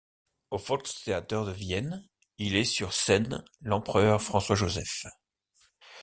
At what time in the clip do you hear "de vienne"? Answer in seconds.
1.45-2.03